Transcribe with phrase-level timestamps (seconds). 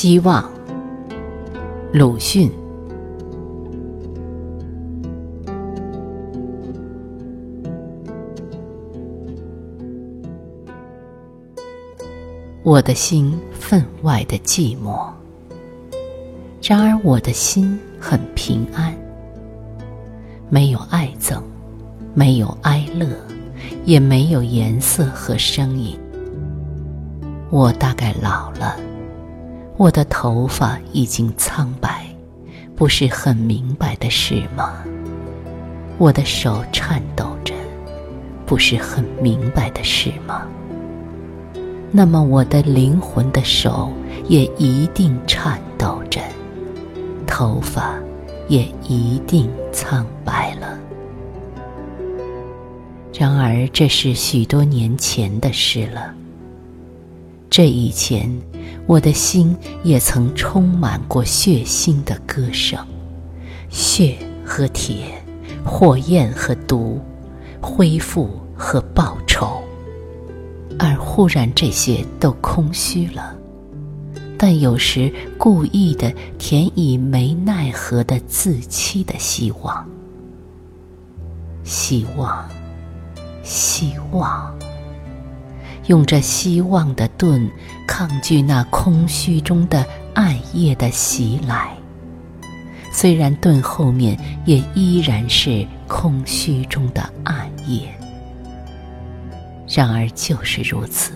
[0.00, 0.48] 希望，
[1.92, 2.48] 鲁迅。
[12.62, 15.10] 我的心分外的寂寞，
[16.62, 18.94] 然而我的心很平安，
[20.48, 21.42] 没有爱憎，
[22.14, 23.08] 没有哀乐，
[23.84, 25.98] 也没有颜色和声音。
[27.50, 28.76] 我大概老了，
[29.78, 32.04] 我的头发已经苍白，
[32.74, 34.82] 不是很明白的事吗？
[35.98, 37.54] 我的手颤抖着，
[38.44, 40.42] 不是很明白的事吗？
[41.92, 43.92] 那么我的灵魂的手
[44.26, 46.20] 也一定颤抖着，
[47.24, 47.94] 头发
[48.48, 50.76] 也一定苍白了。
[53.16, 56.12] 然而这是许多年前的事了。
[57.48, 58.30] 这以前，
[58.88, 62.82] 我的心也曾充满过血腥的歌声，
[63.68, 65.22] 血和铁，
[65.62, 66.98] 火焰和毒，
[67.60, 69.62] 恢复和报仇。
[70.78, 73.36] 而忽然这些都空虚了，
[74.38, 79.86] 但有时故意的填以没奈何的自欺的希望，
[81.62, 82.48] 希望，
[83.42, 84.50] 希望。
[85.88, 87.50] 用这希望的盾
[87.86, 91.74] 抗拒那空虚中的暗夜的袭来，
[92.92, 97.88] 虽然盾后面也依然是空虚中的暗夜，
[99.66, 101.12] 然而就是如此，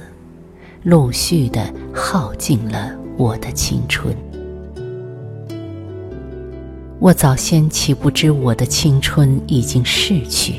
[0.82, 4.16] 陆续的耗尽了我的青春。
[6.98, 10.54] 我早先岂不知我的青春已经逝去？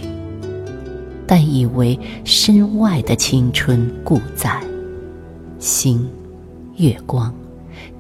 [1.36, 4.62] 但以为身外的青春故在，
[5.58, 6.08] 星、
[6.76, 7.34] 月光、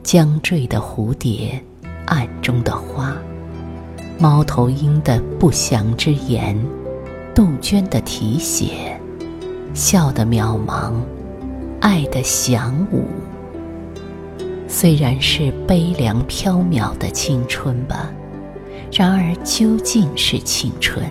[0.03, 1.59] 将坠的蝴蝶、
[2.06, 3.18] 暗中的花、
[4.19, 6.56] 猫头鹰的不祥之言、
[7.34, 9.02] 杜鹃的啼血、
[9.74, 10.94] 笑的渺茫、
[11.79, 13.06] 爱的翔舞，
[14.68, 18.12] 虽然是悲凉飘渺的青春吧，
[18.91, 21.03] 然而究竟是青春。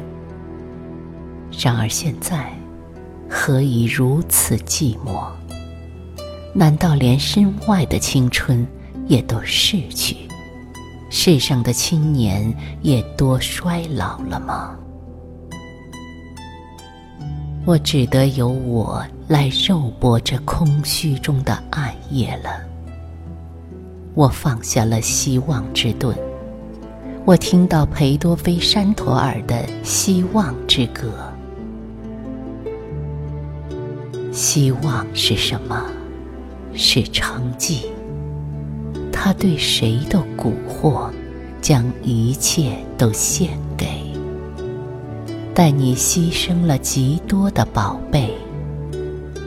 [1.59, 2.53] 然而现在，
[3.29, 5.27] 何以如此寂寞？
[6.55, 8.67] 难道连身外的青春
[9.07, 10.17] 也都逝去，
[11.11, 14.77] 世上的青年也多衰老了吗？
[17.65, 22.61] 我只得由我来肉搏这空虚中的暗夜了。
[24.15, 26.15] 我放下了希望之盾，
[27.25, 31.32] 我听到裴多菲山陀尔的希望之歌。
[34.33, 35.85] 希望是什么？
[36.75, 37.91] 是成绩。
[39.13, 41.11] 他对谁都蛊惑，
[41.61, 43.87] 将一切都献给。
[45.55, 48.35] 但你牺牲了极多的宝贝，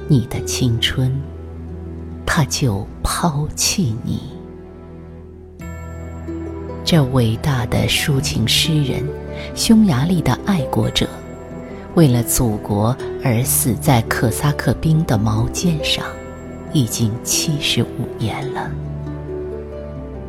[0.07, 1.11] 你的青春，
[2.25, 4.19] 他就抛弃你。
[6.85, 9.03] 这伟大的抒情诗人，
[9.55, 11.09] 匈牙利的爱国者。
[11.95, 16.05] 为了祖国而死在克萨克兵的矛尖上，
[16.73, 17.87] 已经七十五
[18.19, 18.69] 年了。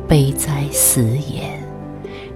[0.07, 1.61] 悲哉死也！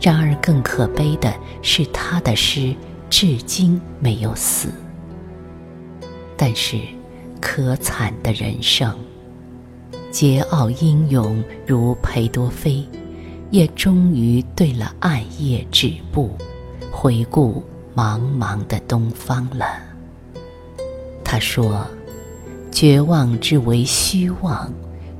[0.01, 2.75] 然而更可悲的是，他的诗
[3.09, 4.67] 至今没有死。
[6.35, 6.77] 但是，
[7.39, 8.93] 可惨的人生，
[10.11, 12.83] 桀骜英勇如裴多菲，
[13.49, 16.31] 也终于对了暗夜止步，
[16.91, 17.63] 回顾。
[17.95, 19.65] 茫茫的东方了。
[21.23, 21.85] 他说
[22.71, 24.71] ：“绝望之为虚妄，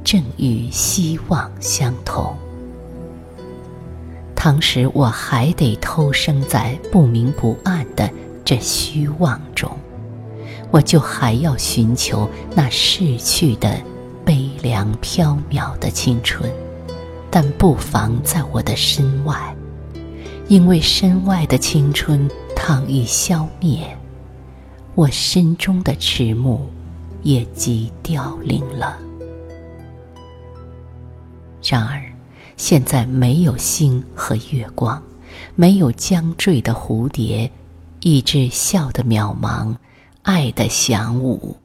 [0.03, 2.35] 正与希望相同。”
[4.35, 8.09] 当时我还得偷生在不明不暗的
[8.43, 9.69] 这虚妄中，
[10.71, 13.79] 我就还要寻求那逝去的
[14.25, 16.51] 悲凉飘渺的青春，
[17.29, 19.55] 但不妨在我的身外，
[20.47, 22.29] 因为身外的青春。
[22.71, 23.97] 倘已消灭，
[24.95, 26.69] 我心中的迟暮
[27.21, 28.97] 也即凋零了。
[31.61, 32.01] 然而，
[32.55, 35.03] 现在没有星和月光，
[35.53, 37.51] 没有将坠的蝴蝶，
[37.99, 39.75] 以致笑的渺茫，
[40.21, 41.57] 爱的翔舞。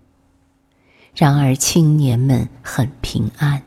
[1.14, 3.62] 然而，青年们很平安。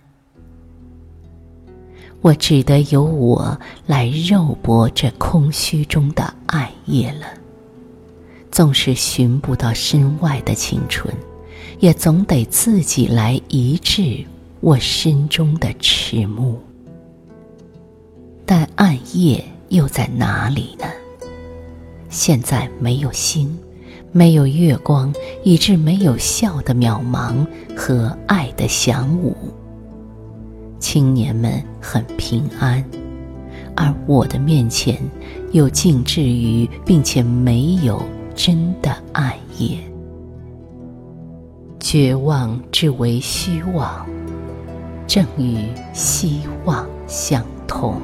[2.22, 3.58] 我只得由我
[3.88, 7.28] 来肉搏这空虚中的暗夜了。
[8.52, 11.14] 纵是寻不到身外的青春，
[11.80, 14.26] 也总得自己来医治
[14.60, 16.60] 我心中的迟暮。
[18.46, 20.86] 但暗夜又在哪里呢？
[22.10, 23.58] 现在没有星，
[24.12, 25.14] 没有月光，
[25.44, 27.46] 以致没有笑的渺茫
[27.78, 29.36] 和爱的祥舞。
[30.80, 32.84] 青年们很平安，
[33.76, 34.98] 而我的面前
[35.52, 38.02] 又静置于，并且没有
[38.34, 39.78] 真的暗夜。
[41.80, 44.06] 绝望之为虚妄，
[45.08, 48.02] 正与希望相通。